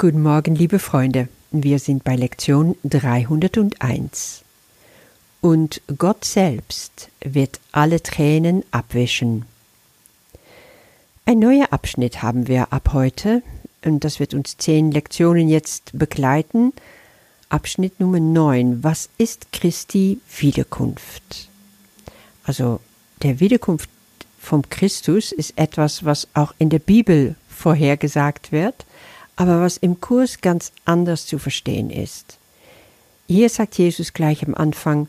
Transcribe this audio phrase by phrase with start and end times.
[0.00, 1.28] Guten Morgen, liebe Freunde.
[1.50, 4.42] Wir sind bei Lektion 301.
[5.42, 9.44] Und Gott selbst wird alle Tränen abwischen.
[11.26, 13.42] Ein neuer Abschnitt haben wir ab heute,
[13.84, 16.72] und das wird uns zehn Lektionen jetzt begleiten.
[17.50, 18.82] Abschnitt Nummer 9.
[18.82, 21.50] Was ist Christi Wiederkunft?
[22.44, 22.80] Also,
[23.22, 23.90] der Wiederkunft
[24.38, 28.86] vom Christus ist etwas, was auch in der Bibel vorhergesagt wird,
[29.40, 32.36] aber was im Kurs ganz anders zu verstehen ist.
[33.26, 35.06] Hier sagt Jesus gleich am Anfang,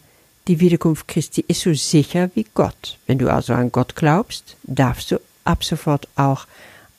[0.48, 2.98] die Wiederkunft Christi ist so sicher wie Gott.
[3.08, 6.48] Wenn du also an Gott glaubst, darfst du ab sofort auch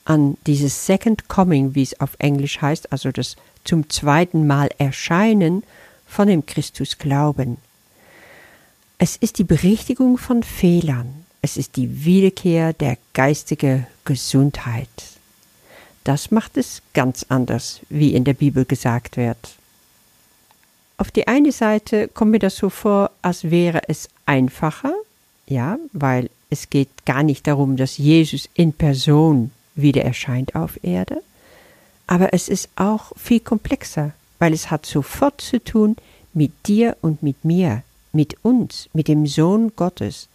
[0.05, 5.63] an dieses Second Coming, wie es auf Englisch heißt, also das zum zweiten Mal Erscheinen
[6.05, 7.57] von dem Christus glauben.
[8.99, 11.25] Es ist die Berichtigung von Fehlern.
[11.41, 15.12] Es ist die Wiederkehr der geistigen Gesundheit.
[16.03, 19.37] Das macht es ganz anders, wie in der Bibel gesagt wird.
[20.97, 24.93] Auf die eine Seite kommt mir das so vor, als wäre es einfacher,
[25.47, 31.21] ja, weil es geht gar nicht darum, dass Jesus in Person wieder erscheint auf Erde,
[32.05, 35.95] aber es ist auch viel komplexer, weil es hat sofort zu tun
[36.33, 40.27] mit dir und mit mir, mit uns, mit dem Sohn Gottes,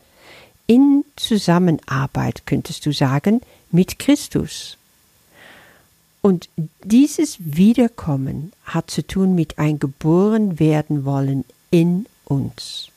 [0.67, 4.77] in Zusammenarbeit, könntest du sagen, mit Christus.
[6.20, 6.48] Und
[6.83, 12.91] dieses Wiederkommen hat zu tun mit ein geboren werden wollen in uns.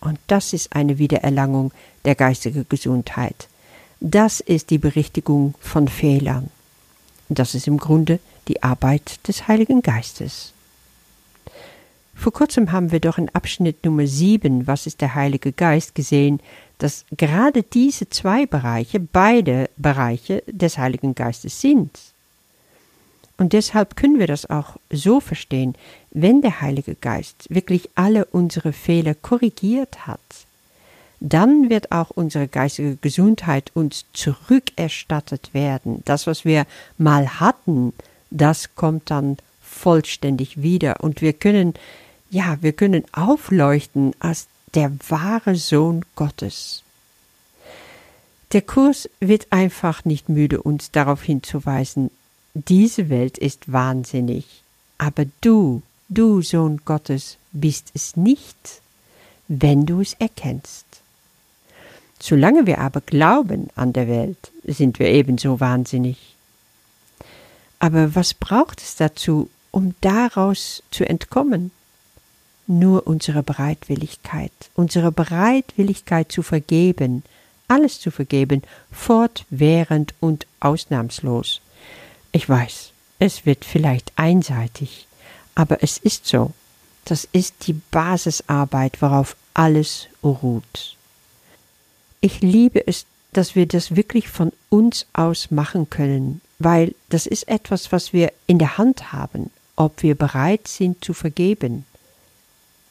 [0.00, 1.72] Und das ist eine Wiedererlangung
[2.04, 3.48] der geistigen Gesundheit.
[4.00, 6.50] Das ist die Berichtigung von Fehlern.
[7.30, 10.52] Das ist im Grunde die Arbeit des Heiligen Geistes.
[12.14, 16.40] Vor kurzem haben wir doch in Abschnitt Nummer 7, was ist der Heilige Geist, gesehen,
[16.78, 22.13] dass gerade diese zwei Bereiche beide Bereiche des Heiligen Geistes sind.
[23.36, 25.74] Und deshalb können wir das auch so verstehen,
[26.10, 30.20] wenn der Heilige Geist wirklich alle unsere Fehler korrigiert hat,
[31.20, 36.02] dann wird auch unsere geistige Gesundheit uns zurückerstattet werden.
[36.04, 36.66] Das, was wir
[36.98, 37.92] mal hatten,
[38.30, 41.74] das kommt dann vollständig wieder und wir können,
[42.30, 46.82] ja, wir können aufleuchten als der wahre Sohn Gottes.
[48.52, 52.10] Der Kurs wird einfach nicht müde, uns darauf hinzuweisen,
[52.54, 54.62] diese Welt ist wahnsinnig,
[54.96, 58.80] aber du, du Sohn Gottes, bist es nicht,
[59.48, 60.86] wenn du es erkennst.
[62.20, 66.16] Solange wir aber glauben an der Welt, sind wir ebenso wahnsinnig.
[67.80, 71.72] Aber was braucht es dazu, um daraus zu entkommen?
[72.66, 77.24] Nur unsere Bereitwilligkeit, unsere Bereitwilligkeit zu vergeben,
[77.68, 81.60] alles zu vergeben, fortwährend und ausnahmslos.
[82.34, 82.90] Ich weiß,
[83.20, 85.06] es wird vielleicht einseitig,
[85.54, 86.52] aber es ist so.
[87.04, 90.96] Das ist die Basisarbeit, worauf alles ruht.
[92.20, 97.46] Ich liebe es, dass wir das wirklich von uns aus machen können, weil das ist
[97.46, 101.86] etwas, was wir in der Hand haben, ob wir bereit sind zu vergeben.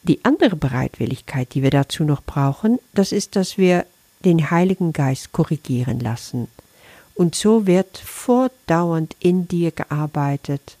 [0.04, 3.84] Die andere Bereitwilligkeit, die wir dazu noch brauchen, das ist, dass wir
[4.24, 6.48] den Heiligen Geist korrigieren lassen.
[7.14, 10.76] Und so wird fortdauernd in dir gearbeitet.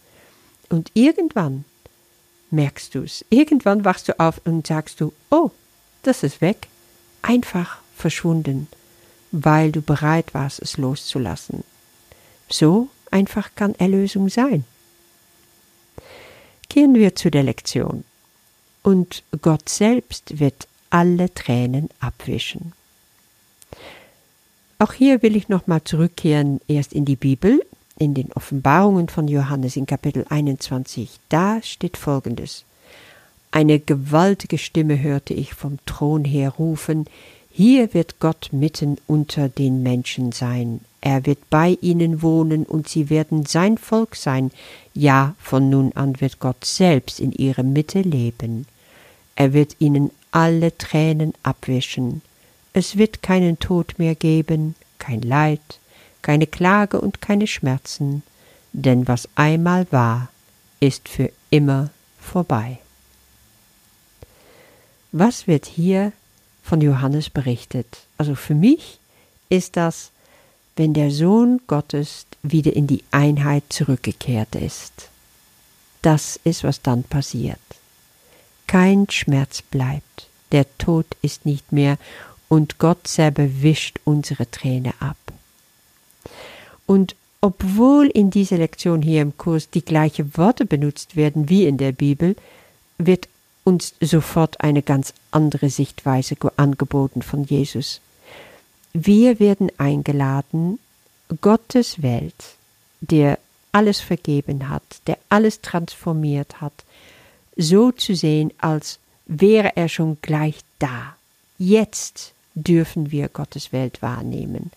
[0.68, 1.64] Und irgendwann
[2.50, 3.24] merkst du es.
[3.30, 5.50] Irgendwann wachst du auf und sagst du, oh,
[6.02, 6.68] das ist weg.
[7.22, 8.68] Einfach verschwunden,
[9.30, 11.64] weil du bereit warst, es loszulassen.
[12.48, 14.64] So einfach kann Erlösung sein.
[16.68, 18.04] Kehren wir zu der Lektion.
[18.82, 22.72] Und Gott selbst wird alle Tränen abwischen.
[24.84, 27.64] Auch hier will ich nochmal zurückkehren, erst in die Bibel,
[27.98, 31.20] in den Offenbarungen von Johannes in Kapitel 21.
[31.30, 32.66] Da steht folgendes.
[33.50, 37.06] Eine gewaltige Stimme hörte ich vom Thron her rufen,
[37.50, 40.80] hier wird Gott mitten unter den Menschen sein.
[41.00, 44.50] Er wird bei ihnen wohnen und sie werden sein Volk sein.
[44.92, 48.66] Ja, von nun an wird Gott selbst in ihrer Mitte leben.
[49.34, 52.20] Er wird ihnen alle Tränen abwischen.
[52.74, 55.80] Es wird keinen Tod mehr geben, kein Leid,
[56.22, 58.24] keine Klage und keine Schmerzen,
[58.72, 60.28] denn was einmal war,
[60.80, 62.80] ist für immer vorbei.
[65.12, 66.12] Was wird hier
[66.64, 68.00] von Johannes berichtet?
[68.18, 68.98] Also für mich
[69.48, 70.10] ist das,
[70.74, 75.10] wenn der Sohn Gottes wieder in die Einheit zurückgekehrt ist.
[76.02, 77.60] Das ist, was dann passiert.
[78.66, 81.98] Kein Schmerz bleibt, der Tod ist nicht mehr
[82.48, 85.16] und Gott selber wischt unsere Träne ab.
[86.86, 91.76] Und obwohl in dieser Lektion hier im Kurs die gleichen Worte benutzt werden wie in
[91.76, 92.36] der Bibel,
[92.98, 93.28] wird
[93.64, 98.00] uns sofort eine ganz andere Sichtweise angeboten von Jesus.
[98.92, 100.78] Wir werden eingeladen,
[101.40, 102.34] Gottes Welt,
[103.00, 103.38] der
[103.72, 106.84] alles vergeben hat, der alles transformiert hat,
[107.56, 111.16] so zu sehen, als wäre er schon gleich da.
[111.58, 114.70] Jetzt dürfen wir Gottes Welt wahrnehmen.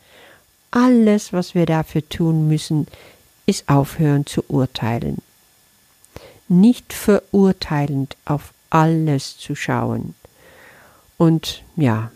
[0.71, 2.87] Alles, was wir dafür tun müssen,
[3.45, 5.17] ist aufhören zu urteilen.
[6.47, 10.15] Nicht verurteilend auf alles zu schauen.
[11.17, 12.11] Und ja,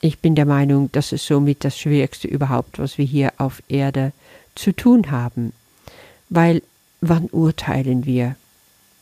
[0.00, 4.12] ich bin der Meinung, das ist somit das Schwierigste überhaupt, was wir hier auf Erde
[4.54, 5.52] zu tun haben.
[6.28, 6.62] Weil
[7.00, 8.36] wann urteilen wir?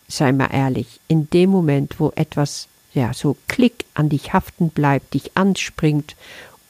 [0.08, 5.14] Sei mal ehrlich, in dem Moment, wo etwas ja so klick an dich haften bleibt,
[5.14, 6.16] dich anspringt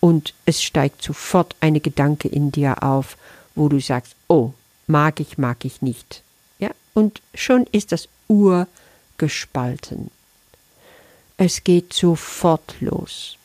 [0.00, 3.16] und es steigt sofort eine Gedanke in dir auf,
[3.54, 4.52] wo du sagst, oh,
[4.86, 6.22] mag ich, mag ich nicht.
[6.58, 8.66] Ja, und schon ist das Ur
[9.19, 10.10] gespalten.
[11.36, 13.36] Es geht sofort los.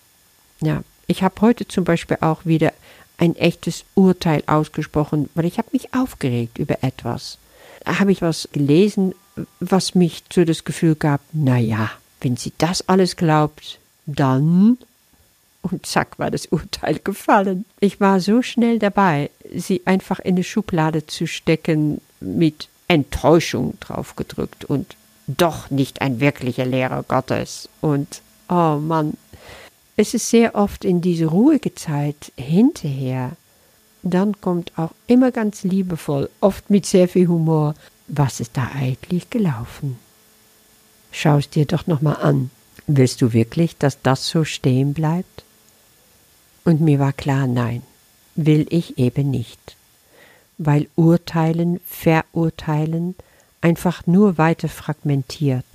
[0.61, 2.73] Ja, ich habe heute zum Beispiel auch wieder
[3.17, 7.37] ein echtes Urteil ausgesprochen, weil ich habe mich aufgeregt über etwas.
[7.83, 9.13] Da habe ich was gelesen,
[9.59, 11.91] was mich so das Gefühl gab, na ja,
[12.21, 14.77] wenn sie das alles glaubt, dann
[15.61, 17.65] und zack war das Urteil gefallen.
[17.79, 24.65] Ich war so schnell dabei, sie einfach in eine Schublade zu stecken, mit Enttäuschung draufgedrückt
[24.65, 24.95] und
[25.27, 27.69] doch nicht ein wirklicher Lehrer Gottes.
[27.81, 29.15] Und oh Mann,
[29.97, 33.31] es ist sehr oft in diese ruhige Zeit hinterher,
[34.03, 37.75] dann kommt auch immer ganz liebevoll, oft mit sehr viel Humor,
[38.07, 39.99] was ist da eigentlich gelaufen?
[41.11, 42.51] Schau es dir doch nochmal an.
[42.87, 45.43] Willst du wirklich, dass das so stehen bleibt?
[46.63, 47.81] Und mir war klar, nein,
[48.35, 49.75] will ich eben nicht.
[50.57, 53.15] Weil Urteilen, Verurteilen
[53.61, 55.65] einfach nur weiter fragmentiert.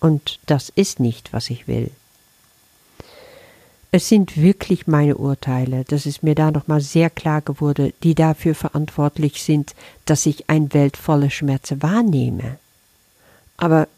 [0.00, 1.90] Und das ist nicht, was ich will.
[3.90, 8.54] Es sind wirklich meine Urteile, das ist mir da nochmal sehr klar geworden, die dafür
[8.54, 9.74] verantwortlich sind,
[10.04, 12.58] dass ich ein Welt voller Schmerzen wahrnehme.
[13.56, 13.88] Aber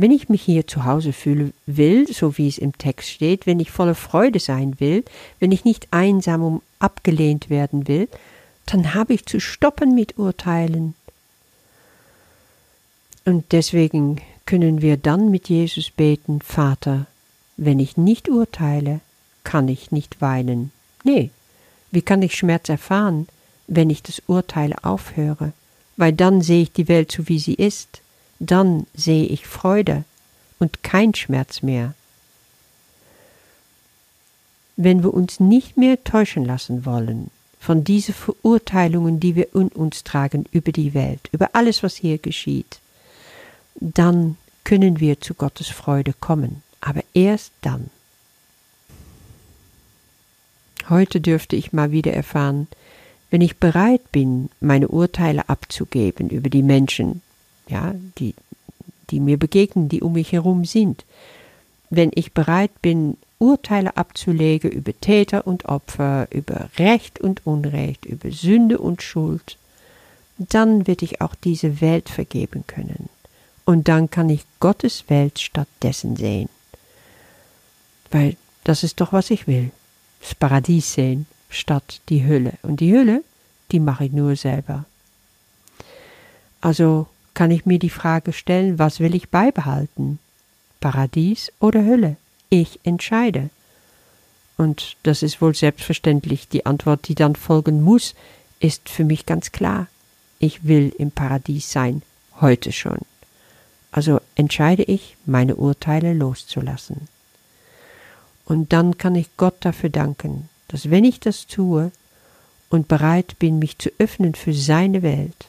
[0.00, 3.58] wenn ich mich hier zu Hause fühlen will, so wie es im Text steht, wenn
[3.58, 5.04] ich voller Freude sein will,
[5.40, 8.08] wenn ich nicht einsam und abgelehnt werden will,
[8.66, 10.94] dann habe ich zu stoppen mit Urteilen.
[13.24, 17.06] Und deswegen können wir dann mit Jesus beten, Vater,
[17.56, 19.00] wenn ich nicht urteile,
[19.42, 20.70] kann ich nicht weinen.
[21.02, 21.30] Nee,
[21.90, 23.26] wie kann ich Schmerz erfahren,
[23.66, 25.52] wenn ich das Urteil aufhöre?
[25.96, 28.00] Weil dann sehe ich die Welt so, wie sie ist.
[28.38, 30.04] Dann sehe ich Freude
[30.58, 31.94] und kein Schmerz mehr.
[34.76, 40.04] Wenn wir uns nicht mehr täuschen lassen wollen von diesen Verurteilungen, die wir in uns
[40.04, 42.78] tragen über die Welt, über alles, was hier geschieht,
[43.74, 47.90] dann können wir zu Gottes Freude kommen, aber erst dann.
[50.88, 52.68] Heute dürfte ich mal wieder erfahren,
[53.30, 57.20] wenn ich bereit bin, meine Urteile abzugeben über die Menschen,
[57.68, 58.34] ja, die,
[59.10, 61.04] die mir begegnen, die um mich herum sind,
[61.90, 68.30] wenn ich bereit bin, Urteile abzulegen über Täter und Opfer, über Recht und Unrecht, über
[68.30, 69.56] Sünde und Schuld,
[70.38, 73.08] dann wird ich auch diese Welt vergeben können.
[73.64, 76.48] Und dann kann ich Gottes Welt stattdessen sehen.
[78.10, 79.70] Weil das ist doch, was ich will
[80.20, 82.54] das Paradies sehen, statt die Hülle.
[82.62, 83.22] Und die Hülle,
[83.72, 84.84] die mache ich nur selber.
[86.60, 87.06] Also
[87.38, 90.18] kann ich mir die Frage stellen, was will ich beibehalten?
[90.80, 92.16] Paradies oder Hülle?
[92.50, 93.50] Ich entscheide.
[94.56, 96.48] Und das ist wohl selbstverständlich.
[96.48, 98.16] Die Antwort, die dann folgen muss,
[98.58, 99.86] ist für mich ganz klar.
[100.40, 102.02] Ich will im Paradies sein,
[102.40, 102.98] heute schon.
[103.92, 107.06] Also entscheide ich, meine Urteile loszulassen.
[108.46, 111.92] Und dann kann ich Gott dafür danken, dass wenn ich das tue
[112.68, 115.46] und bereit bin, mich zu öffnen für seine Welt,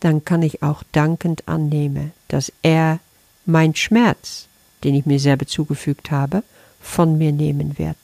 [0.00, 3.00] dann kann ich auch dankend annehmen, dass er
[3.44, 4.46] mein Schmerz,
[4.84, 6.42] den ich mir selber zugefügt habe,
[6.80, 7.96] von mir nehmen wird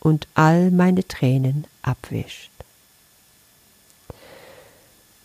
[0.00, 2.50] und all meine Tränen abwischt.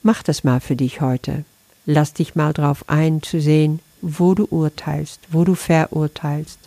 [0.01, 1.45] Mach das mal für dich heute.
[1.85, 6.59] Lass dich mal drauf ein, zu sehen, wo du urteilst, wo du verurteilst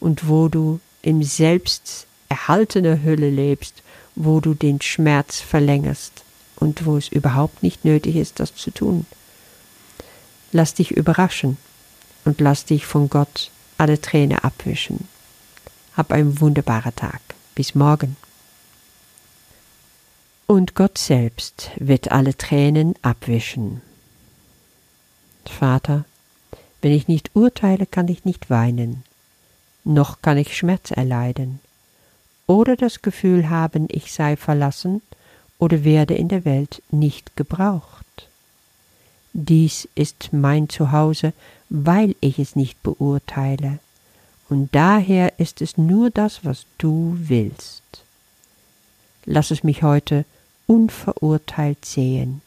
[0.00, 3.82] und wo du im Selbst erhaltene Hülle lebst,
[4.14, 6.24] wo du den Schmerz verlängerst
[6.60, 9.06] und wo es überhaupt nicht nötig ist, das zu tun.
[10.52, 11.56] Lass dich überraschen
[12.24, 15.08] und lass dich von Gott alle Tränen abwischen.
[15.96, 17.20] Hab einen wunderbaren Tag.
[17.54, 18.16] Bis morgen.
[20.46, 23.80] Und Gott selbst wird alle Tränen abwischen.
[25.46, 26.04] Vater,
[26.82, 29.02] wenn ich nicht urteile, kann ich nicht weinen,
[29.84, 31.60] noch kann ich Schmerz erleiden,
[32.46, 35.02] oder das Gefühl haben, ich sei verlassen
[35.60, 38.06] oder werde in der Welt nicht gebraucht.
[39.32, 41.32] Dies ist mein Zuhause,
[41.68, 43.78] weil ich es nicht beurteile,
[44.48, 47.82] und daher ist es nur das, was du willst.
[49.24, 50.24] Lass es mich heute
[50.66, 52.42] unverurteilt sehen,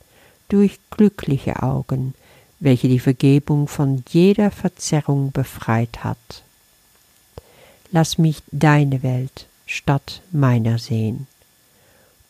[0.49, 2.15] durch glückliche Augen,
[2.59, 6.43] welche die Vergebung von jeder Verzerrung befreit hat.
[7.91, 11.27] Lass mich deine Welt statt meiner sehen,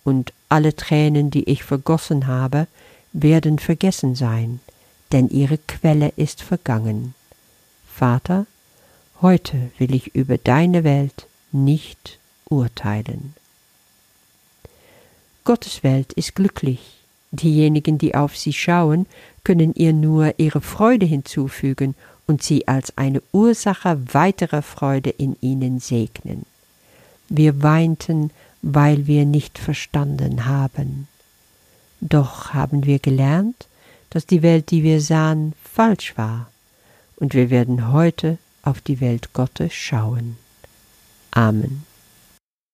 [0.04, 2.67] und alle Tränen, die ich vergossen habe,
[3.12, 4.60] werden vergessen sein,
[5.12, 7.15] denn ihre Quelle ist vergangen.
[7.91, 8.45] Vater,
[9.19, 12.19] heute will ich über deine Welt nicht
[12.50, 13.33] urteilen.
[15.43, 17.00] Gottes Welt ist glücklich.
[17.31, 19.07] Diejenigen, die auf sie schauen,
[19.43, 21.95] können ihr nur ihre Freude hinzufügen
[22.27, 26.45] und sie als eine Ursache weiterer Freude in ihnen segnen.
[27.27, 28.29] Wir weinten,
[28.63, 31.08] weil wir nicht verstanden haben.
[32.00, 33.67] Doch haben wir gelernt,
[34.10, 36.50] dass die Welt, die wir sahen, falsch war,
[37.17, 40.38] und wir werden heute auf die Welt Gottes schauen.
[41.32, 41.84] Amen.